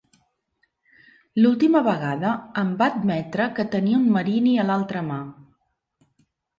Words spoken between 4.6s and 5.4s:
l'altra mà.